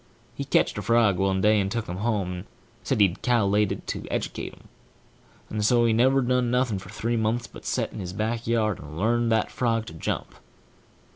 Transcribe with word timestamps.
He 0.33 0.45
ketched 0.45 0.79
a 0.79 0.81
frog 0.81 1.17
one 1.19 1.41
day, 1.41 1.59
and 1.59 1.69
took 1.71 1.85
him 1.85 1.97
home, 1.97 2.31
and 2.33 2.45
said 2.81 2.99
he 2.99 3.09
cal'klated 3.21 3.85
to 3.85 3.99
edercate 4.09 4.55
him; 4.55 4.63
and 5.47 5.63
so 5.63 5.85
he 5.85 5.93
never 5.93 6.21
done 6.23 6.49
nothing 6.49 6.79
for 6.79 6.89
three 6.89 7.17
months 7.17 7.45
but 7.45 7.65
set 7.67 7.93
in 7.93 7.99
his 7.99 8.11
back 8.11 8.47
yard 8.47 8.79
and 8.79 8.97
learn 8.97 9.29
that 9.29 9.51
frog 9.51 9.85
to 9.85 9.93
jump. 9.93 10.33